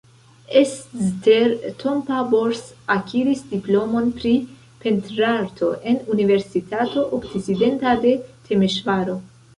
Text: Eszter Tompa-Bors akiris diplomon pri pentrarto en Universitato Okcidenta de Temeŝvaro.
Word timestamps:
Eszter 0.59 1.51
Tompa-Bors 1.81 2.63
akiris 2.95 3.43
diplomon 3.51 4.09
pri 4.17 4.33
pentrarto 4.87 5.71
en 5.93 6.01
Universitato 6.17 7.05
Okcidenta 7.19 7.95
de 8.07 8.17
Temeŝvaro. 8.49 9.21